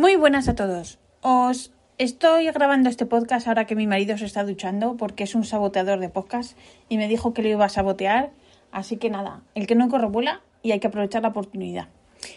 Muy 0.00 0.16
buenas 0.16 0.48
a 0.48 0.54
todos. 0.54 0.98
Os 1.20 1.74
estoy 1.98 2.46
grabando 2.46 2.88
este 2.88 3.04
podcast 3.04 3.46
ahora 3.46 3.66
que 3.66 3.76
mi 3.76 3.86
marido 3.86 4.16
se 4.16 4.24
está 4.24 4.44
duchando 4.44 4.96
porque 4.96 5.24
es 5.24 5.34
un 5.34 5.44
saboteador 5.44 5.98
de 5.98 6.08
podcast 6.08 6.56
y 6.88 6.96
me 6.96 7.06
dijo 7.06 7.34
que 7.34 7.42
lo 7.42 7.50
iba 7.50 7.66
a 7.66 7.68
sabotear. 7.68 8.30
Así 8.72 8.96
que 8.96 9.10
nada, 9.10 9.42
el 9.54 9.66
que 9.66 9.74
no 9.74 9.90
corre 9.90 10.06
vuela 10.06 10.40
y 10.62 10.72
hay 10.72 10.80
que 10.80 10.86
aprovechar 10.86 11.20
la 11.20 11.28
oportunidad. 11.28 11.88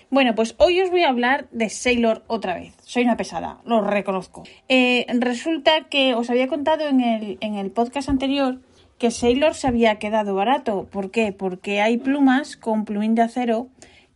Bueno, 0.09 0.35
pues 0.35 0.55
hoy 0.57 0.81
os 0.81 0.90
voy 0.90 1.04
a 1.04 1.07
hablar 1.07 1.48
de 1.52 1.70
Sailor 1.70 2.26
otra 2.27 2.55
vez. 2.55 2.73
Soy 2.84 3.04
una 3.04 3.16
pesada, 3.16 3.62
lo 3.63 3.80
reconozco. 3.80 4.43
Eh, 4.68 5.05
resulta 5.18 5.85
que 5.90 6.16
os 6.16 6.30
había 6.30 6.49
contado 6.49 6.90
en 6.90 6.99
el, 6.99 7.38
en 7.40 7.55
el 7.55 7.71
podcast 7.71 8.09
anterior 8.09 8.59
que 8.98 9.09
Sailor 9.09 9.54
se 9.54 9.68
había 9.68 9.99
quedado 9.99 10.35
barato. 10.35 10.90
¿Por 10.91 11.12
qué? 11.12 11.32
Porque 11.32 11.80
hay 11.80 11.95
plumas 11.95 12.57
con 12.57 12.84
plumín 12.84 13.16
de 13.16 13.21
acero 13.21 13.70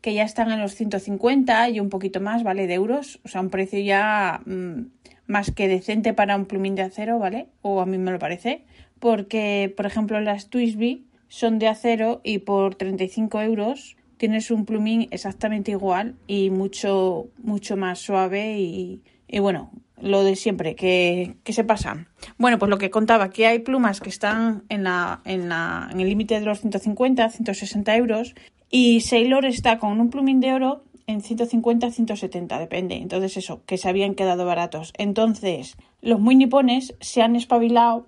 que 0.07 0.13
ya 0.13 0.23
están 0.23 0.53
en 0.53 0.61
los 0.61 0.73
150 0.73 1.67
y 1.67 1.81
un 1.81 1.89
poquito 1.89 2.21
más, 2.21 2.41
¿vale? 2.41 2.65
De 2.65 2.75
euros. 2.75 3.19
O 3.25 3.27
sea, 3.27 3.41
un 3.41 3.49
precio 3.49 3.77
ya 3.81 4.39
mm, 4.45 4.83
más 5.25 5.51
que 5.51 5.67
decente 5.67 6.13
para 6.13 6.37
un 6.37 6.45
plumín 6.45 6.75
de 6.75 6.83
acero, 6.83 7.19
¿vale? 7.19 7.49
O 7.61 7.81
a 7.81 7.85
mí 7.85 7.97
me 7.97 8.11
lo 8.11 8.17
parece. 8.17 8.63
Porque, 9.01 9.73
por 9.75 9.85
ejemplo, 9.85 10.21
las 10.21 10.47
Twisby 10.47 11.03
son 11.27 11.59
de 11.59 11.67
acero 11.67 12.21
y 12.23 12.37
por 12.37 12.75
35 12.75 13.41
euros 13.41 13.97
tienes 14.15 14.49
un 14.49 14.63
plumín 14.63 15.09
exactamente 15.11 15.71
igual 15.71 16.15
y 16.25 16.51
mucho, 16.51 17.27
mucho 17.39 17.75
más 17.75 17.99
suave 17.99 18.59
y, 18.59 19.01
y 19.27 19.39
bueno, 19.39 19.71
lo 20.01 20.23
de 20.23 20.37
siempre, 20.37 20.75
que, 20.75 21.35
que, 21.43 21.51
se 21.51 21.65
pasa. 21.65 22.07
Bueno, 22.37 22.59
pues 22.59 22.69
lo 22.69 22.77
que 22.77 22.89
contaba, 22.89 23.29
que 23.29 23.45
hay 23.45 23.59
plumas 23.59 23.99
que 23.99 24.07
están 24.07 24.63
en, 24.69 24.83
la, 24.83 25.19
en, 25.25 25.49
la, 25.49 25.89
en 25.91 25.99
el 25.99 26.07
límite 26.07 26.39
de 26.39 26.45
los 26.45 26.61
150, 26.61 27.29
160 27.29 27.97
euros 27.97 28.35
y 28.69 29.01
Sailor 29.01 29.45
está 29.45 29.79
con 29.79 29.99
un 29.99 30.09
plumín 30.09 30.39
de 30.39 30.53
oro 30.53 30.83
en 31.07 31.21
150, 31.21 31.89
170, 31.89 32.59
depende. 32.59 32.95
Entonces 32.95 33.37
eso, 33.37 33.61
que 33.65 33.77
se 33.77 33.87
habían 33.87 34.13
quedado 34.13 34.45
baratos. 34.45 34.93
Entonces, 34.97 35.77
los 36.01 36.19
muy 36.19 36.35
nipones 36.35 36.95
se 36.99 37.21
han 37.21 37.35
espabilado. 37.35 38.07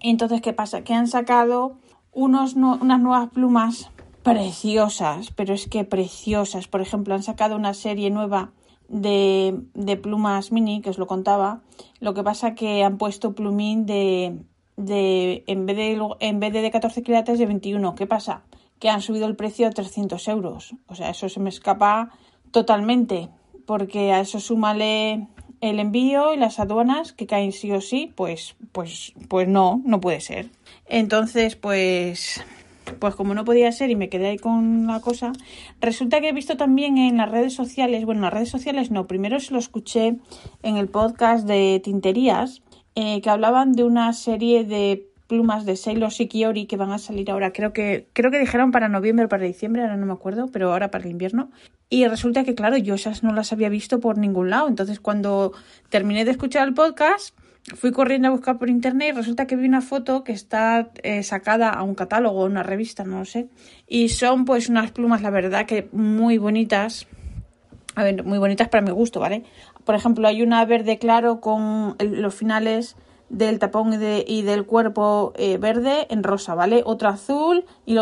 Y 0.00 0.10
entonces, 0.10 0.40
¿qué 0.40 0.52
pasa? 0.52 0.82
Que 0.82 0.94
han 0.94 1.08
sacado 1.08 1.76
unos, 2.12 2.54
unas 2.54 3.00
nuevas 3.00 3.30
plumas 3.30 3.90
preciosas, 4.22 5.32
pero 5.32 5.54
es 5.54 5.66
que 5.66 5.84
preciosas. 5.84 6.68
Por 6.68 6.80
ejemplo, 6.80 7.14
han 7.14 7.22
sacado 7.22 7.56
una 7.56 7.74
serie 7.74 8.10
nueva 8.10 8.52
de, 8.88 9.60
de 9.74 9.96
plumas 9.96 10.52
mini, 10.52 10.80
que 10.80 10.90
os 10.90 10.98
lo 10.98 11.08
contaba. 11.08 11.62
Lo 11.98 12.14
que 12.14 12.22
pasa 12.22 12.54
que 12.54 12.84
han 12.84 12.96
puesto 12.96 13.34
plumín 13.34 13.86
de, 13.86 14.38
de 14.76 15.42
en 15.48 15.66
vez 15.66 15.76
de, 15.76 16.00
en 16.20 16.40
vez 16.40 16.52
de, 16.52 16.62
de 16.62 16.70
14 16.70 17.02
quilates 17.02 17.38
de 17.38 17.46
21. 17.46 17.94
¿Qué 17.96 18.06
pasa? 18.06 18.42
Que 18.78 18.88
han 18.88 19.00
subido 19.00 19.26
el 19.26 19.36
precio 19.36 19.66
a 19.66 19.70
300 19.70 20.28
euros. 20.28 20.74
O 20.86 20.94
sea, 20.94 21.10
eso 21.10 21.28
se 21.28 21.40
me 21.40 21.48
escapa 21.48 22.10
totalmente, 22.50 23.28
porque 23.66 24.12
a 24.12 24.20
eso 24.20 24.40
súmale 24.40 25.28
el 25.60 25.80
envío 25.80 26.34
y 26.34 26.36
las 26.36 26.60
aduanas 26.60 27.12
que 27.12 27.26
caen 27.26 27.52
sí 27.52 27.72
o 27.72 27.80
sí, 27.80 28.12
pues, 28.14 28.56
pues, 28.72 29.12
pues 29.28 29.48
no, 29.48 29.80
no 29.84 30.00
puede 30.00 30.20
ser. 30.20 30.50
Entonces, 30.86 31.56
pues, 31.56 32.44
pues 32.98 33.14
como 33.14 33.34
no 33.34 33.44
podía 33.44 33.72
ser 33.72 33.90
y 33.90 33.96
me 33.96 34.08
quedé 34.08 34.28
ahí 34.28 34.38
con 34.38 34.86
la 34.86 35.00
cosa, 35.00 35.32
resulta 35.80 36.20
que 36.20 36.28
he 36.28 36.32
visto 36.32 36.56
también 36.56 36.98
en 36.98 37.16
las 37.16 37.30
redes 37.30 37.54
sociales, 37.54 38.04
bueno, 38.04 38.20
en 38.20 38.24
las 38.24 38.34
redes 38.34 38.50
sociales 38.50 38.90
no, 38.90 39.06
primero 39.06 39.40
se 39.40 39.52
lo 39.52 39.58
escuché 39.58 40.16
en 40.62 40.76
el 40.76 40.88
podcast 40.88 41.46
de 41.46 41.80
Tinterías, 41.82 42.62
eh, 42.94 43.20
que 43.20 43.30
hablaban 43.30 43.72
de 43.72 43.84
una 43.84 44.12
serie 44.12 44.64
de 44.64 45.10
plumas 45.26 45.66
de 45.66 45.76
Sailor 45.76 46.10
Shikiori 46.10 46.66
que 46.66 46.76
van 46.76 46.92
a 46.92 46.98
salir 46.98 47.30
ahora, 47.30 47.52
creo 47.52 47.72
que, 47.72 48.08
creo 48.12 48.30
que 48.30 48.38
dijeron 48.38 48.70
para 48.70 48.88
noviembre 48.88 49.26
o 49.26 49.28
para 49.28 49.44
diciembre, 49.44 49.82
ahora 49.82 49.96
no 49.96 50.06
me 50.06 50.12
acuerdo, 50.12 50.48
pero 50.52 50.72
ahora 50.72 50.90
para 50.90 51.04
el 51.04 51.10
invierno. 51.10 51.50
Y 51.88 52.06
resulta 52.06 52.44
que, 52.44 52.54
claro, 52.54 52.76
yo 52.76 52.94
esas 52.94 53.22
no 53.22 53.32
las 53.32 53.52
había 53.52 53.68
visto 53.68 54.00
por 54.00 54.18
ningún 54.18 54.50
lado. 54.50 54.68
Entonces, 54.68 54.98
cuando 54.98 55.52
terminé 55.88 56.24
de 56.24 56.32
escuchar 56.32 56.66
el 56.66 56.74
podcast, 56.74 57.36
fui 57.74 57.92
corriendo 57.92 58.28
a 58.28 58.30
buscar 58.30 58.58
por 58.58 58.70
internet 58.70 59.10
y 59.12 59.16
resulta 59.16 59.46
que 59.46 59.56
vi 59.56 59.66
una 59.66 59.80
foto 59.80 60.24
que 60.24 60.32
está 60.32 60.90
eh, 61.02 61.22
sacada 61.22 61.70
a 61.70 61.82
un 61.82 61.94
catálogo, 61.94 62.44
una 62.44 62.62
revista, 62.62 63.04
no 63.04 63.20
lo 63.20 63.24
sé. 63.24 63.48
Y 63.86 64.08
son 64.08 64.44
pues 64.44 64.68
unas 64.68 64.90
plumas, 64.90 65.22
la 65.22 65.30
verdad, 65.30 65.66
que 65.66 65.88
muy 65.92 66.38
bonitas. 66.38 67.06
A 67.94 68.02
ver, 68.04 68.24
muy 68.24 68.38
bonitas 68.38 68.68
para 68.68 68.82
mi 68.82 68.90
gusto, 68.90 69.20
¿vale? 69.20 69.44
Por 69.84 69.94
ejemplo, 69.94 70.28
hay 70.28 70.42
una 70.42 70.64
verde 70.64 70.98
claro 70.98 71.40
con 71.40 71.96
los 71.98 72.34
finales 72.34 72.96
del 73.28 73.58
tapón 73.58 73.92
y, 73.94 74.42
del 74.42 74.64
cuerpo 74.66 75.32
eh, 75.36 75.58
verde 75.58 76.06
en 76.10 76.22
rosa, 76.22 76.54
¿vale? 76.54 76.82
Otra 76.84 77.10
azul 77.10 77.64
y, 77.84 77.96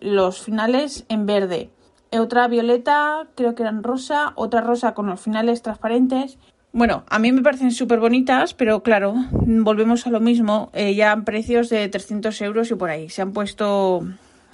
los 0.00 0.40
finales 0.42 1.04
en 1.08 1.26
verde. 1.26 1.70
Otra 2.12 2.48
violeta, 2.48 3.26
creo 3.34 3.54
que 3.54 3.62
eran 3.62 3.82
rosa, 3.82 4.32
otra 4.36 4.60
rosa 4.60 4.94
con 4.94 5.06
los 5.06 5.20
finales 5.20 5.62
transparentes. 5.62 6.38
Bueno, 6.72 7.04
a 7.08 7.18
mí 7.18 7.32
me 7.32 7.42
parecen 7.42 7.70
súper 7.70 8.00
bonitas, 8.00 8.54
pero 8.54 8.82
claro, 8.82 9.14
volvemos 9.30 10.06
a 10.06 10.10
lo 10.10 10.20
mismo, 10.20 10.70
eh, 10.72 10.94
ya 10.94 11.12
en 11.12 11.24
precios 11.24 11.68
de 11.68 11.88
300 11.88 12.40
euros 12.42 12.70
y 12.70 12.74
por 12.74 12.90
ahí. 12.90 13.08
Se 13.08 13.22
han 13.22 13.32
puesto, 13.32 14.06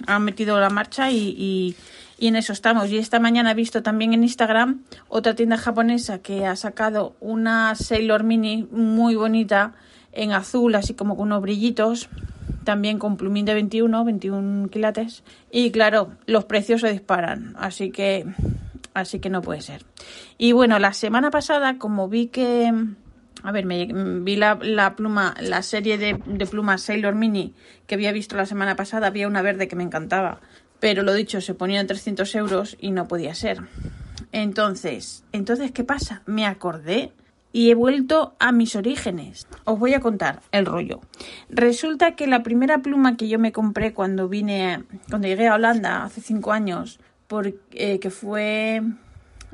han 0.07 0.23
metido 0.23 0.59
la 0.59 0.69
marcha 0.69 1.11
y, 1.11 1.35
y, 1.37 1.75
y 2.17 2.27
en 2.27 2.35
eso 2.35 2.53
estamos. 2.53 2.89
Y 2.89 2.97
esta 2.97 3.19
mañana 3.19 3.51
he 3.51 3.55
visto 3.55 3.83
también 3.83 4.13
en 4.13 4.23
Instagram 4.23 4.83
otra 5.09 5.35
tienda 5.35 5.57
japonesa 5.57 6.19
que 6.19 6.45
ha 6.45 6.55
sacado 6.55 7.15
una 7.19 7.75
Sailor 7.75 8.23
Mini 8.23 8.67
muy 8.71 9.15
bonita 9.15 9.73
en 10.13 10.31
azul, 10.31 10.75
así 10.75 10.93
como 10.93 11.15
con 11.15 11.27
unos 11.27 11.41
brillitos, 11.41 12.09
también 12.63 12.99
con 12.99 13.17
plumín 13.17 13.45
de 13.45 13.53
21, 13.53 14.05
21 14.05 14.69
quilates. 14.69 15.23
Y 15.51 15.71
claro, 15.71 16.11
los 16.25 16.45
precios 16.45 16.81
se 16.81 16.91
disparan, 16.91 17.55
así 17.57 17.91
que, 17.91 18.25
así 18.93 19.19
que 19.19 19.29
no 19.29 19.41
puede 19.41 19.61
ser. 19.61 19.83
Y 20.37 20.51
bueno, 20.51 20.79
la 20.79 20.93
semana 20.93 21.31
pasada, 21.31 21.77
como 21.77 22.07
vi 22.07 22.27
que, 22.27 22.71
a 23.43 23.51
ver, 23.51 23.65
me, 23.65 23.85
vi 24.21 24.35
la, 24.35 24.57
la, 24.61 24.95
pluma, 24.95 25.35
la 25.41 25.61
serie 25.61 25.97
de, 25.97 26.19
de 26.25 26.45
plumas 26.45 26.81
Sailor 26.81 27.15
Mini 27.15 27.53
que 27.87 27.95
había 27.95 28.11
visto 28.11 28.35
la 28.35 28.45
semana 28.45 28.75
pasada, 28.75 29.07
había 29.07 29.27
una 29.27 29.41
verde 29.41 29.67
que 29.67 29.75
me 29.75 29.83
encantaba. 29.83 30.39
Pero 30.79 31.03
lo 31.03 31.13
dicho, 31.13 31.41
se 31.41 31.53
ponía 31.53 31.79
en 31.79 31.87
300 31.87 32.35
euros 32.35 32.77
y 32.79 32.91
no 32.91 33.07
podía 33.07 33.35
ser. 33.35 33.59
Entonces, 34.31 35.23
entonces, 35.31 35.71
¿qué 35.71 35.83
pasa? 35.83 36.23
Me 36.25 36.45
acordé 36.45 37.13
y 37.53 37.69
he 37.69 37.75
vuelto 37.75 38.35
a 38.39 38.51
mis 38.51 38.75
orígenes. 38.75 39.47
Os 39.63 39.79
voy 39.79 39.93
a 39.93 40.01
contar 40.01 40.41
el 40.51 40.65
rollo. 40.65 40.99
Resulta 41.49 42.15
que 42.15 42.27
la 42.27 42.43
primera 42.43 42.79
pluma 42.79 43.15
que 43.15 43.29
yo 43.29 43.39
me 43.39 43.53
compré 43.53 43.93
cuando 43.93 44.27
vine, 44.27 44.83
cuando 45.09 45.27
llegué 45.27 45.47
a 45.47 45.53
Holanda 45.53 46.03
hace 46.03 46.19
cinco 46.19 46.51
años, 46.51 46.99
porque 47.27 47.59
eh, 47.71 47.99
que 47.99 48.09
fue, 48.09 48.81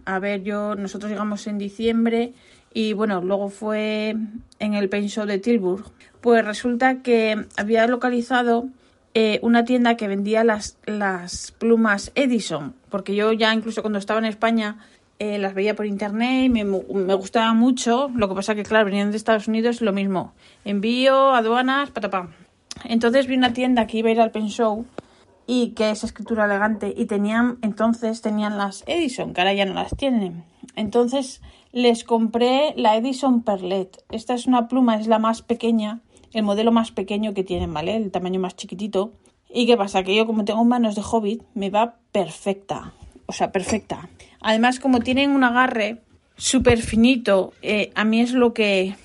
a 0.06 0.18
ver, 0.18 0.44
yo, 0.44 0.76
nosotros 0.76 1.12
llegamos 1.12 1.46
en 1.46 1.58
diciembre 1.58 2.34
y 2.74 2.94
bueno, 2.94 3.22
luego 3.22 3.50
fue 3.50 4.16
en 4.60 4.74
el 4.74 4.90
Paint 4.90 5.10
Show 5.10 5.26
de 5.26 5.38
Tilburg, 5.38 5.92
pues 6.22 6.44
resulta 6.46 7.02
que 7.02 7.46
había 7.58 7.86
localizado 7.86 8.70
eh, 9.14 9.40
una 9.42 9.66
tienda 9.66 9.98
que 9.98 10.08
vendía 10.08 10.44
las, 10.46 10.78
las 10.86 11.52
plumas 11.52 12.12
Edison, 12.16 12.76
porque 12.90 13.16
yo 13.16 13.34
ya 13.34 13.54
incluso 13.54 13.82
cuando 13.82 14.00
estaba 14.00 14.20
en 14.20 14.26
España 14.26 14.78
eh, 15.20 15.38
las 15.38 15.54
veía 15.54 15.76
por 15.76 15.86
internet 15.86 16.46
y 16.46 16.50
me, 16.50 16.64
me 16.64 17.14
gustaba 17.14 17.54
mucho. 17.54 18.10
Lo 18.16 18.30
que 18.30 18.36
pasa 18.36 18.56
que, 18.56 18.64
claro, 18.64 18.86
venían 18.86 19.12
de 19.12 19.18
Estados 19.18 19.48
Unidos 19.48 19.82
lo 19.82 19.94
mismo. 19.94 20.34
Envío, 20.66 21.36
aduanas, 21.36 21.92
patapam. 21.92 22.32
Entonces 22.86 23.28
vi 23.28 23.36
una 23.36 23.54
tienda 23.54 23.86
que 23.86 23.98
iba 23.98 24.10
a 24.10 24.12
ir 24.14 24.22
al 24.22 24.32
Pen 24.32 24.48
Show 24.48 24.86
y 25.46 25.72
que 25.72 25.90
es 25.90 26.04
escritura 26.04 26.46
elegante 26.46 26.94
y 26.96 27.06
tenían, 27.06 27.58
entonces 27.62 28.22
tenían 28.22 28.58
las 28.58 28.84
Edison, 28.88 29.34
que 29.34 29.42
ahora 29.42 29.54
ya 29.54 29.66
no 29.66 29.74
las 29.74 29.96
tienen. 29.96 30.46
Entonces 30.76 31.42
les 31.72 32.04
compré 32.04 32.74
la 32.78 32.96
Edison 32.96 33.44
Perlet. 33.44 34.04
Esta 34.12 34.36
es 34.36 34.46
una 34.46 34.68
pluma, 34.68 34.98
es 34.98 35.08
la 35.08 35.20
más 35.20 35.42
pequeña, 35.42 36.02
el 36.34 36.44
modelo 36.44 36.72
más 36.72 36.92
pequeño 36.92 37.34
que 37.34 37.44
tienen, 37.44 37.74
¿vale? 37.74 37.96
El 37.96 38.12
tamaño 38.12 38.40
más 38.40 38.56
chiquitito. 38.56 39.12
¿Y 39.52 39.66
qué 39.66 39.76
pasa? 39.76 40.04
Que 40.04 40.16
yo 40.16 40.28
como 40.28 40.46
tengo 40.46 40.64
manos 40.64 40.96
de 40.96 41.02
hobbit, 41.02 41.42
me 41.56 41.70
va 41.70 41.96
perfecta. 42.12 42.94
O 43.30 43.32
sea, 43.32 43.52
perfecta. 43.52 44.10
Además, 44.42 44.80
como 44.80 45.02
tienen 45.02 45.30
un 45.30 45.44
agarre 45.44 46.00
súper 46.36 46.82
finito, 46.82 47.54
eh, 47.62 47.92
a 47.94 48.04
mí 48.04 48.22
es 48.22 48.34
lo 48.34 48.56
que, 48.56 48.96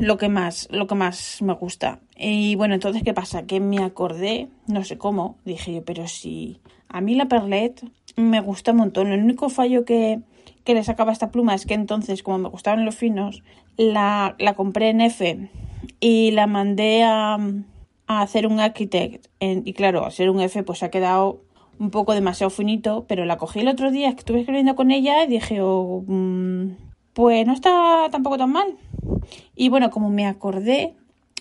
lo 0.00 0.18
que 0.18 0.28
más, 0.28 0.66
lo 0.72 0.88
que 0.88 0.96
más 0.96 1.40
me 1.42 1.52
gusta. 1.52 2.00
Y 2.16 2.56
bueno, 2.56 2.74
entonces, 2.74 3.04
¿qué 3.04 3.14
pasa? 3.14 3.46
Que 3.46 3.60
me 3.60 3.78
acordé, 3.78 4.48
no 4.66 4.82
sé 4.82 4.98
cómo, 4.98 5.36
dije 5.44 5.74
yo, 5.74 5.84
pero 5.84 6.08
si 6.08 6.58
a 6.88 7.00
mí 7.00 7.14
la 7.14 7.26
Perlet 7.26 7.84
me 8.16 8.40
gusta 8.40 8.72
un 8.72 8.78
montón. 8.78 9.12
El 9.12 9.22
único 9.22 9.48
fallo 9.48 9.84
que, 9.84 10.22
que 10.64 10.74
le 10.74 10.82
sacaba 10.82 11.12
esta 11.12 11.30
pluma 11.30 11.54
es 11.54 11.64
que 11.64 11.74
entonces, 11.74 12.24
como 12.24 12.38
me 12.38 12.48
gustaban 12.48 12.84
los 12.84 12.96
finos, 12.96 13.44
la, 13.76 14.34
la 14.40 14.54
compré 14.54 14.88
en 14.88 15.02
F 15.02 15.50
y 16.00 16.32
la 16.32 16.48
mandé 16.48 17.04
a, 17.04 17.38
a 18.08 18.22
hacer 18.22 18.48
un 18.48 18.58
architect. 18.58 19.28
y 19.38 19.72
claro, 19.74 20.04
a 20.04 20.10
ser 20.10 20.30
un 20.30 20.40
F, 20.40 20.64
pues 20.64 20.82
ha 20.82 20.90
quedado 20.90 21.44
un 21.78 21.90
poco 21.90 22.14
demasiado 22.14 22.50
finito, 22.50 23.04
pero 23.08 23.24
la 23.24 23.36
cogí 23.36 23.60
el 23.60 23.68
otro 23.68 23.90
día 23.90 24.08
estuve 24.08 24.40
escribiendo 24.40 24.74
con 24.74 24.90
ella 24.90 25.24
y 25.24 25.28
dije, 25.28 25.60
oh, 25.60 26.02
mm, 26.06 26.70
pues 27.12 27.46
no 27.46 27.52
está 27.52 28.08
tampoco 28.10 28.38
tan 28.38 28.52
mal. 28.52 28.76
Y 29.54 29.68
bueno, 29.68 29.90
como 29.90 30.10
me 30.10 30.26
acordé, 30.26 30.94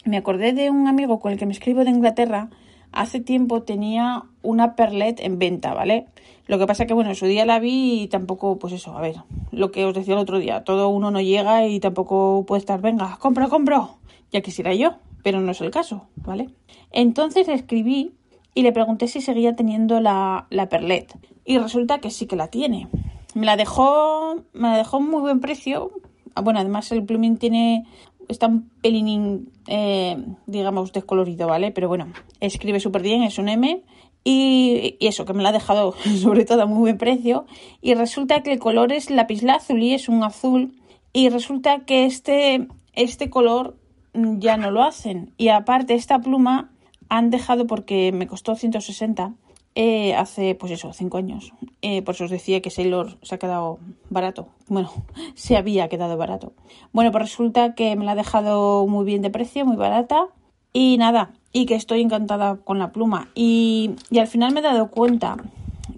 me 0.06 0.18
acordé 0.18 0.54
de 0.54 0.69
un 0.69 0.88
amigo 0.88 1.19
con 1.19 1.31
el 1.31 1.38
que 1.38 1.45
me 1.45 1.54
escribo 1.54 1.84
de 1.84 1.92
Inglaterra, 1.92 2.50
hace 2.92 3.19
tiempo 3.19 3.63
tenía 3.63 4.24
una 4.42 4.75
perlet 4.75 5.19
en 5.19 5.39
venta, 5.39 5.74
¿vale? 5.74 6.07
Lo 6.48 6.57
que 6.57 6.66
pasa 6.66 6.86
que, 6.86 6.94
bueno, 6.94 7.10
en 7.10 7.16
su 7.16 7.25
día 7.25 7.45
la 7.45 7.60
vi 7.60 8.04
y 8.04 8.07
tampoco, 8.07 8.57
pues 8.57 8.74
eso, 8.74 8.98
a 8.98 9.01
ver, 9.01 9.16
lo 9.51 9.72
que 9.72 9.86
os 9.86 9.94
decía 9.94 10.13
el 10.13 10.19
otro 10.19 10.40
día, 10.40 10.63
todo 10.63 10.88
uno 10.90 11.12
no 11.12 11.19
llega 11.19 11.68
y 11.68 11.80
tampoco 11.80 12.45
puede 12.48 12.60
estar, 12.60 12.81
venga, 12.81 13.18
compro, 13.19 13.50
compro, 13.50 13.98
ya 14.31 14.42
quisiera 14.42 14.74
yo, 14.74 14.95
pero 15.24 15.42
no 15.42 15.51
es 15.51 15.62
el 15.62 15.72
caso, 15.72 16.07
¿vale? 16.16 16.50
Entonces 16.92 17.50
escribí 17.50 18.13
y 18.57 18.63
le 18.63 18.71
pregunté 18.71 19.07
si 19.07 19.21
seguía 19.21 19.56
teniendo 19.56 20.00
la, 20.00 20.48
la 20.50 20.68
perlet. 20.68 21.15
Y 21.45 21.59
resulta 21.59 22.00
que 22.00 22.09
sí 22.09 22.25
que 22.25 22.36
la 22.36 22.48
tiene. 22.48 22.88
Me 23.36 23.45
la 23.45 23.56
dejó, 23.56 24.38
me 24.54 24.69
la 24.69 24.77
dejó 24.77 25.00
muy 25.00 25.21
buen 25.21 25.42
precio. 25.42 25.92
Ah, 26.33 26.42
bueno, 26.42 26.59
además 26.59 26.92
el 26.92 27.04
plumín 27.04 27.38
tiene, 27.38 27.86
está 28.27 28.48
un 28.48 28.68
pelín, 28.81 29.51
eh, 29.68 30.18
digamos, 30.48 30.92
descolorido, 30.92 31.45
¿vale? 31.45 31.69
Pero 31.69 31.88
bueno, 31.88 32.07
escribe 32.39 32.80
súper 32.80 33.04
bien, 33.04 33.21
es 33.21 33.38
un 33.38 33.50
M. 33.50 33.83
Y, 34.24 34.95
y, 35.00 35.06
eso, 35.06 35.24
que 35.25 35.33
me 35.33 35.44
la 35.44 35.50
ha 35.50 35.51
dejado 35.51 35.94
sobre 36.19 36.44
todo 36.44 36.63
a 36.63 36.65
muy 36.65 36.80
buen 36.80 36.98
precio. 36.98 37.45
Y 37.80 37.94
resulta 37.94 38.42
que 38.42 38.54
el 38.54 38.57
color 38.57 38.92
es 38.92 39.12
lapislázuli, 39.12 39.94
es 39.94 40.09
un 40.09 40.24
azul. 40.24 40.74
Y 41.13 41.30
resulta 41.30 41.81
que 41.86 42.06
este, 42.06 42.68
este 42.94 43.30
color 43.30 43.77
ya 44.15 44.57
no 44.57 44.71
lo 44.71 44.81
hacen. 44.81 45.31
Y 45.38 45.50
aparte, 45.50 45.94
esta 45.94 46.18
pluma 46.18 46.71
han 47.09 47.30
dejado 47.30 47.68
porque 47.68 48.12
me 48.12 48.27
costó 48.27 48.56
160 48.56 49.33
eh, 49.80 50.15
hace, 50.15 50.56
pues 50.56 50.71
eso, 50.71 50.92
5 50.92 51.18
años. 51.18 51.54
Eh, 51.83 52.01
por 52.01 52.15
eso 52.15 52.25
os 52.25 52.31
decía 52.31 52.62
que 52.62 52.71
Sailor 52.71 53.18
se 53.21 53.36
ha 53.36 53.38
quedado 53.38 53.77
barato. 54.09 54.48
Bueno, 54.68 54.92
se 55.36 55.56
había 55.56 55.88
quedado 55.88 56.18
barato. 56.18 56.54
Bueno, 56.94 57.12
pues 57.12 57.25
resulta 57.25 57.75
que 57.75 57.95
me 57.95 58.04
la 58.04 58.13
ha 58.13 58.15
dejado 58.15 58.88
muy 58.88 59.06
bien 59.06 59.21
de 59.21 59.30
precio, 59.30 59.65
muy 59.65 59.75
barata. 59.75 60.27
Y 60.74 60.98
nada, 60.98 61.31
y 61.54 61.65
que 61.65 61.75
estoy 61.75 62.01
encantada 62.01 62.57
con 62.57 62.80
la 62.80 62.92
pluma. 62.92 63.30
Y, 63.36 63.92
y 64.09 64.19
al 64.19 64.27
final 64.27 64.51
me 64.54 64.62
he 64.62 64.63
dado 64.63 64.89
cuenta, 64.89 65.38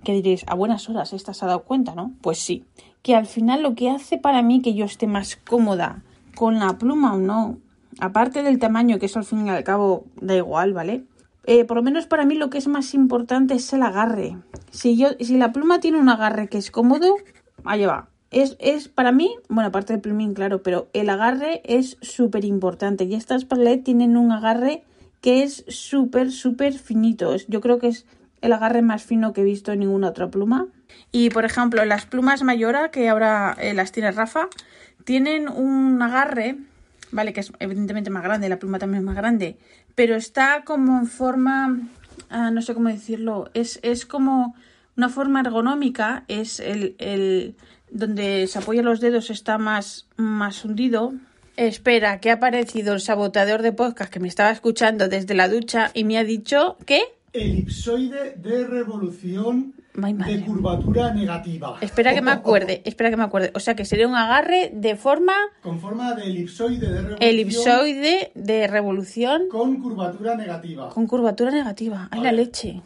que 0.03 0.13
diréis, 0.13 0.43
a 0.47 0.55
buenas 0.55 0.89
horas 0.89 1.13
esta 1.13 1.33
se 1.33 1.45
ha 1.45 1.47
dado 1.47 1.63
cuenta, 1.63 1.95
¿no? 1.95 2.11
Pues 2.21 2.39
sí, 2.39 2.65
que 3.01 3.15
al 3.15 3.27
final 3.27 3.63
lo 3.63 3.75
que 3.75 3.89
hace 3.89 4.17
para 4.17 4.41
mí 4.41 4.61
que 4.61 4.73
yo 4.73 4.85
esté 4.85 5.07
más 5.07 5.35
cómoda 5.35 6.03
con 6.35 6.59
la 6.59 6.77
pluma 6.77 7.13
o 7.13 7.17
no, 7.17 7.57
aparte 7.99 8.43
del 8.43 8.59
tamaño, 8.59 8.99
que 8.99 9.07
eso 9.07 9.19
al 9.19 9.25
fin 9.25 9.47
y 9.47 9.49
al 9.49 9.63
cabo 9.63 10.05
da 10.21 10.35
igual, 10.35 10.73
¿vale? 10.73 11.03
Eh, 11.45 11.65
por 11.65 11.77
lo 11.77 11.83
menos 11.83 12.05
para 12.05 12.25
mí 12.25 12.35
lo 12.35 12.49
que 12.49 12.57
es 12.57 12.67
más 12.67 12.93
importante 12.93 13.55
es 13.55 13.73
el 13.73 13.83
agarre. 13.83 14.37
Si, 14.71 14.97
yo, 14.97 15.09
si 15.19 15.37
la 15.37 15.51
pluma 15.51 15.79
tiene 15.79 15.97
un 15.97 16.09
agarre 16.09 16.47
que 16.47 16.57
es 16.57 16.69
cómodo, 16.69 17.15
allá 17.63 17.87
va. 17.87 18.09
Es, 18.31 18.55
es 18.59 18.87
para 18.87 19.11
mí, 19.11 19.35
bueno, 19.47 19.69
aparte 19.69 19.93
del 19.93 20.01
plumín, 20.01 20.35
claro, 20.35 20.61
pero 20.61 20.89
el 20.93 21.09
agarre 21.09 21.61
es 21.65 21.97
súper 22.01 22.45
importante. 22.45 23.05
Y 23.05 23.15
estas 23.15 23.45
palette 23.45 23.83
tienen 23.83 24.17
un 24.17 24.31
agarre 24.31 24.83
que 25.21 25.43
es 25.43 25.65
súper, 25.67 26.31
súper 26.31 26.73
finito. 26.73 27.35
Yo 27.47 27.61
creo 27.61 27.79
que 27.79 27.87
es 27.87 28.05
el 28.41 28.53
agarre 28.53 28.81
más 28.81 29.03
fino 29.03 29.33
que 29.33 29.41
he 29.41 29.43
visto 29.43 29.71
en 29.71 29.79
ninguna 29.79 30.09
otra 30.09 30.29
pluma. 30.29 30.67
Y 31.11 31.29
por 31.29 31.45
ejemplo, 31.45 31.83
las 31.85 32.05
plumas 32.05 32.43
Mayora, 32.43 32.91
que 32.91 33.09
ahora 33.09 33.55
eh, 33.59 33.73
las 33.73 33.91
tiene 33.91 34.11
Rafa, 34.11 34.47
tienen 35.03 35.49
un 35.49 36.01
agarre 36.01 36.57
¿vale? 37.11 37.33
Que 37.33 37.41
es 37.41 37.51
evidentemente 37.59 38.09
más 38.09 38.23
grande, 38.23 38.49
la 38.49 38.59
pluma 38.59 38.79
también 38.79 38.99
es 38.99 39.05
más 39.05 39.15
grande, 39.15 39.57
pero 39.95 40.15
está 40.15 40.63
como 40.65 40.99
en 40.99 41.07
forma, 41.07 41.79
ah, 42.29 42.51
no 42.51 42.61
sé 42.61 42.73
cómo 42.73 42.89
decirlo, 42.89 43.49
es, 43.53 43.79
es 43.83 44.05
como 44.05 44.55
una 44.97 45.09
forma 45.09 45.41
ergonómica, 45.41 46.25
es 46.27 46.59
el, 46.59 46.95
el 46.99 47.55
donde 47.91 48.47
se 48.47 48.59
apoyan 48.59 48.85
los 48.85 48.99
dedos 48.99 49.29
está 49.29 49.57
más, 49.57 50.07
más 50.17 50.63
hundido. 50.65 51.13
Espera, 51.55 52.19
que 52.19 52.29
ha 52.31 52.35
aparecido 52.35 52.93
el 52.93 53.01
saboteador 53.01 53.61
de 53.61 53.73
podcast 53.73 54.11
que 54.11 54.19
me 54.19 54.27
estaba 54.27 54.51
escuchando 54.51 55.09
desde 55.09 55.33
la 55.33 55.49
ducha 55.49 55.91
y 55.93 56.03
me 56.03 56.17
ha 56.17 56.23
dicho 56.23 56.77
que... 56.85 57.01
Elipsoide 57.33 58.35
de 58.37 58.65
revolución 58.65 59.73
de 60.01 60.45
curvatura 60.45 61.13
negativa. 61.13 61.77
Espera 61.81 62.13
que 62.13 62.21
me 62.21 62.31
acuerde, 62.31 62.81
espera 62.85 63.09
que 63.09 63.17
me 63.17 63.23
acuerde. 63.23 63.51
O 63.55 63.59
sea 63.59 63.75
que 63.75 63.85
sería 63.85 64.07
un 64.07 64.15
agarre 64.15 64.71
de 64.73 64.95
forma... 64.95 65.33
Con 65.61 65.79
forma 65.79 66.13
de 66.13 66.23
elipsoide 66.23 66.89
de 66.89 67.01
revolución. 67.01 67.17
Elipsoide 67.21 68.31
de 68.35 68.67
revolución. 68.67 69.41
Con 69.49 69.81
curvatura 69.81 70.35
negativa. 70.35 70.89
Con 70.89 71.07
curvatura 71.07 71.51
negativa. 71.51 72.07
Ay, 72.11 72.21
la 72.21 72.31
leche. 72.31 72.81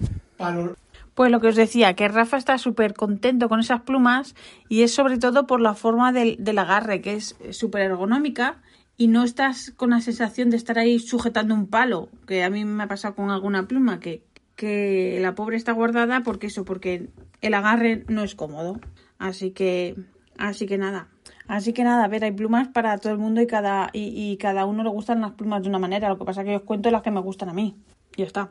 Pues 1.13 1.31
lo 1.31 1.39
que 1.39 1.47
os 1.47 1.55
decía, 1.55 1.93
que 1.93 2.07
Rafa 2.07 2.37
está 2.37 2.57
súper 2.57 2.93
contento 2.93 3.47
con 3.47 3.59
esas 3.59 3.81
plumas 3.81 4.35
y 4.67 4.81
es 4.81 4.93
sobre 4.93 5.17
todo 5.17 5.45
por 5.45 5.61
la 5.61 5.75
forma 5.75 6.11
del, 6.11 6.37
del 6.39 6.57
agarre, 6.57 7.01
que 7.01 7.13
es 7.13 7.35
súper 7.51 7.83
ergonómica 7.83 8.57
y 8.97 9.07
no 9.07 9.23
estás 9.23 9.71
con 9.75 9.91
la 9.91 10.01
sensación 10.01 10.49
de 10.49 10.57
estar 10.57 10.77
ahí 10.77 10.99
sujetando 10.99 11.53
un 11.53 11.67
palo, 11.67 12.09
que 12.27 12.43
a 12.43 12.49
mí 12.49 12.65
me 12.65 12.83
ha 12.83 12.87
pasado 12.87 13.15
con 13.15 13.31
alguna 13.31 13.67
pluma, 13.67 13.99
que, 13.99 14.23
que 14.55 15.17
la 15.21 15.35
pobre 15.35 15.57
está 15.57 15.71
guardada 15.71 16.21
porque 16.21 16.47
eso, 16.47 16.65
porque 16.65 17.09
el 17.41 17.53
agarre 17.53 18.03
no 18.07 18.23
es 18.23 18.35
cómodo. 18.35 18.79
Así 19.19 19.51
que, 19.51 19.95
así 20.37 20.65
que 20.65 20.77
nada. 20.77 21.07
Así 21.47 21.73
que 21.73 21.83
nada, 21.83 22.05
a 22.05 22.07
ver, 22.07 22.23
hay 22.23 22.31
plumas 22.31 22.69
para 22.69 22.97
todo 22.97 23.13
el 23.13 23.19
mundo 23.19 23.41
y 23.41 23.47
cada, 23.47 23.89
y, 23.93 24.37
cada 24.37 24.65
uno 24.65 24.83
le 24.83 24.89
gustan 24.89 25.21
las 25.21 25.33
plumas 25.33 25.61
de 25.63 25.69
una 25.69 25.79
manera. 25.79 26.09
Lo 26.09 26.17
que 26.17 26.25
pasa 26.25 26.41
es 26.41 26.47
que 26.47 26.55
os 26.55 26.61
cuento 26.63 26.89
las 26.89 27.01
que 27.01 27.11
me 27.11 27.19
gustan 27.19 27.49
a 27.49 27.53
mí. 27.53 27.75
Y 28.15 28.21
ya 28.21 28.25
está. 28.25 28.49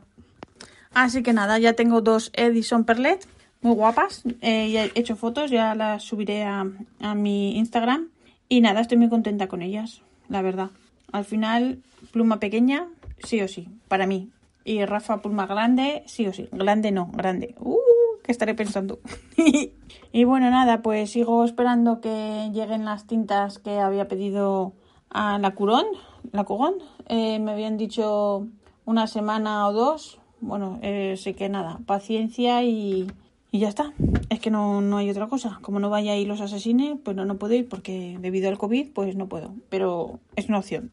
Así 0.93 1.23
que 1.23 1.33
nada, 1.33 1.59
ya 1.59 1.73
tengo 1.73 2.03
dos 2.03 2.31
Edison 2.35 2.85
Perlet, 2.85 3.27
muy 3.63 3.75
guapas. 3.75 4.23
Eh, 4.43 4.71
ya 4.71 4.85
he 4.85 4.93
hecho 4.95 5.17
fotos, 5.17 5.51
ya 5.51 5.75
las 5.75 6.03
subiré 6.03 6.45
a, 6.45 6.67
a 7.01 7.15
mi 7.15 7.57
Instagram. 7.57 8.11
Y 8.49 8.61
nada, 8.61 8.81
estoy 8.83 8.99
muy 8.99 9.09
contenta 9.09 9.47
con 9.49 9.63
ellas, 9.63 10.03
la 10.29 10.43
verdad. 10.43 10.71
Al 11.13 11.25
final, 11.25 11.79
pluma 12.11 12.41
pequeña, 12.41 12.89
sí 13.25 13.41
o 13.41 13.49
sí, 13.49 13.69
para 13.89 14.07
mí. 14.07 14.29
Y 14.65 14.85
Rafa 14.85 15.23
Pulma 15.23 15.47
grande, 15.47 16.03
sí 16.07 16.27
o 16.27 16.33
sí. 16.33 16.49
Grande 16.53 16.93
no, 16.93 17.11
grande. 17.13 17.55
Uh, 17.59 17.77
¿Qué 18.23 18.31
estaré 18.31 18.55
pensando? 18.55 19.01
y 20.13 20.25
bueno, 20.25 20.51
nada, 20.51 20.83
pues 20.83 21.11
sigo 21.11 21.45
esperando 21.45 22.01
que 22.01 22.51
lleguen 22.53 22.85
las 22.85 23.07
tintas 23.07 23.59
que 23.59 23.79
había 23.79 24.07
pedido 24.07 24.75
a 25.11 25.39
la 25.39 25.55
Curón, 25.55 25.87
la 26.31 26.45
Cogón. 26.45 26.75
Eh, 27.09 27.39
me 27.41 27.53
habían 27.53 27.77
dicho 27.77 28.47
una 28.85 29.07
semana 29.07 29.69
o 29.69 29.73
dos. 29.73 30.21
Bueno, 30.41 30.79
eh, 30.83 31.17
sé 31.17 31.35
que 31.35 31.49
nada, 31.49 31.81
paciencia 31.87 32.63
y, 32.63 33.11
y 33.51 33.59
ya 33.59 33.69
está. 33.69 33.93
Es 34.29 34.41
que 34.41 34.51
no, 34.51 34.81
no 34.81 34.97
hay 34.99 35.11
otra 35.11 35.27
cosa. 35.27 35.59
Como 35.63 35.81
no 35.81 35.91
vaya 35.91 36.13
ahí 36.13 36.25
los 36.25 36.41
asesines, 36.41 36.97
pues 37.03 37.17
no, 37.17 37.25
no 37.25 37.39
puedo 37.39 37.55
ir 37.55 37.69
porque 37.69 38.17
debido 38.21 38.49
al 38.49 38.59
COVID, 38.59 38.93
pues 38.93 39.17
no 39.17 39.29
puedo. 39.29 39.55
Pero 39.69 40.21
es 40.37 40.49
una 40.49 40.59
opción. 40.59 40.93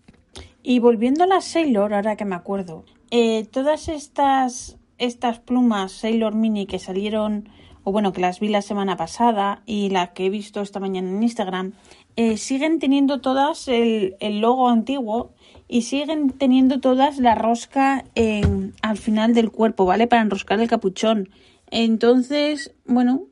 Y 0.62 0.80
volviendo 0.80 1.24
a 1.24 1.28
la 1.28 1.42
Sailor, 1.42 1.94
ahora 1.94 2.16
que 2.16 2.26
me 2.26 2.36
acuerdo, 2.36 2.84
eh, 3.12 3.46
todas 3.52 3.88
estas, 3.88 4.78
estas 4.98 5.40
plumas 5.40 5.92
Sailor 5.92 6.36
Mini 6.36 6.68
que 6.68 6.80
salieron, 6.80 7.50
o 7.84 7.92
bueno, 7.92 8.14
que 8.14 8.22
las 8.22 8.40
vi 8.40 8.50
la 8.50 8.62
semana 8.62 8.98
pasada 8.98 9.64
y 9.66 9.90
las 9.90 10.10
que 10.10 10.28
he 10.28 10.30
visto 10.30 10.62
esta 10.62 10.80
mañana 10.80 11.10
en 11.10 11.24
Instagram, 11.24 11.74
eh, 12.16 12.38
siguen 12.38 12.80
teniendo 12.80 13.20
todas 13.20 13.68
el, 13.68 14.16
el, 14.20 14.42
logo 14.42 14.70
antiguo 14.70 15.34
y 15.68 15.84
siguen 15.84 16.32
teniendo 16.32 16.80
todas 16.80 17.18
la 17.20 17.34
rosca 17.34 18.06
en, 18.16 18.74
al 18.82 18.98
final 18.98 19.34
del 19.34 19.52
cuerpo, 19.52 19.86
¿vale? 19.86 20.06
Para 20.06 20.22
enroscar 20.22 20.60
el 20.60 20.68
capuchón. 20.68 21.30
Entonces, 21.72 22.76
bueno, 22.86 23.24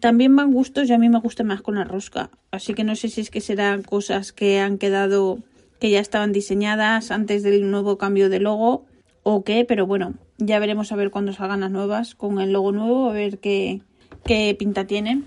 también 0.00 0.34
van 0.36 0.52
gustos 0.52 0.88
y 0.88 0.92
a 0.92 0.98
mí 0.98 1.08
me 1.08 1.20
gusta 1.20 1.44
más 1.44 1.62
con 1.62 1.76
la 1.76 1.84
rosca. 1.84 2.30
Así 2.50 2.74
que 2.74 2.84
no 2.84 2.96
sé 2.96 3.08
si 3.08 3.22
es 3.22 3.30
que 3.30 3.40
serán 3.40 3.82
cosas 3.82 4.32
que 4.32 4.60
han 4.60 4.78
quedado, 4.78 5.38
que 5.78 5.90
ya 5.90 6.00
estaban 6.00 6.32
diseñadas 6.32 7.10
antes 7.10 7.42
del 7.42 7.70
nuevo 7.70 7.96
cambio 7.98 8.28
de 8.28 8.40
logo 8.40 8.86
o 9.24 9.42
qué, 9.42 9.64
pero 9.64 9.86
bueno, 9.86 10.14
ya 10.38 10.60
veremos 10.60 10.92
a 10.92 10.96
ver 10.96 11.10
cuándo 11.10 11.32
salgan 11.32 11.60
las 11.60 11.70
nuevas 11.70 12.14
con 12.14 12.40
el 12.40 12.52
logo 12.52 12.70
nuevo, 12.70 13.10
a 13.10 13.12
ver 13.12 13.40
qué, 13.40 13.82
qué 14.24 14.54
pinta 14.56 14.86
tiene. 14.86 15.22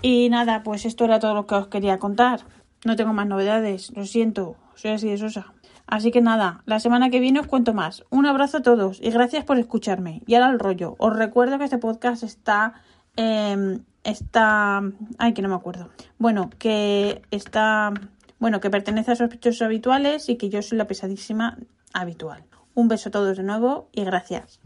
Y 0.00 0.28
nada, 0.30 0.62
pues 0.62 0.86
esto 0.86 1.04
era 1.04 1.18
todo 1.18 1.34
lo 1.34 1.46
que 1.46 1.56
os 1.56 1.66
quería 1.66 1.98
contar. 1.98 2.40
No 2.84 2.96
tengo 2.96 3.12
más 3.12 3.26
novedades, 3.26 3.92
lo 3.94 4.06
siento, 4.06 4.56
soy 4.74 4.92
así 4.92 5.08
de 5.08 5.18
sosa. 5.18 5.52
Así 5.86 6.10
que 6.10 6.22
nada, 6.22 6.62
la 6.64 6.80
semana 6.80 7.10
que 7.10 7.20
viene 7.20 7.40
os 7.40 7.46
cuento 7.46 7.74
más. 7.74 8.04
Un 8.08 8.24
abrazo 8.24 8.58
a 8.58 8.62
todos 8.62 8.98
y 9.02 9.10
gracias 9.10 9.44
por 9.44 9.58
escucharme. 9.58 10.22
Y 10.26 10.34
ahora 10.34 10.50
el 10.50 10.58
rollo. 10.58 10.94
Os 10.98 11.14
recuerdo 11.14 11.58
que 11.58 11.64
este 11.64 11.78
podcast 11.78 12.22
está. 12.22 12.74
Eh, 13.16 13.78
está. 14.04 14.80
Ay, 15.18 15.34
que 15.34 15.42
no 15.42 15.48
me 15.48 15.54
acuerdo. 15.54 15.90
Bueno, 16.18 16.50
que 16.58 17.20
está. 17.30 17.92
Bueno, 18.38 18.60
que 18.60 18.70
pertenece 18.70 19.12
a 19.12 19.16
sospechosos 19.16 19.62
habituales 19.62 20.28
y 20.28 20.36
que 20.36 20.48
yo 20.48 20.62
soy 20.62 20.78
la 20.78 20.86
pesadísima 20.86 21.58
habitual. 21.92 22.44
Un 22.74 22.88
beso 22.88 23.10
a 23.10 23.12
todos 23.12 23.36
de 23.36 23.42
nuevo 23.42 23.90
y 23.92 24.04
gracias. 24.04 24.60